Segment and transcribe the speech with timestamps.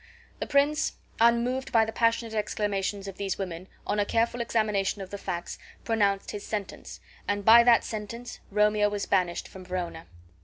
[0.39, 5.11] The prince, unmoved by the passionate exclamations of these women, on a careful examination of
[5.11, 10.07] the facts pronounced his sentence, and by that sentence Romeo was banished from Verona.